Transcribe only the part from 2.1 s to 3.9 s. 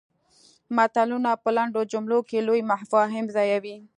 کې لوی مفاهیم ځایوي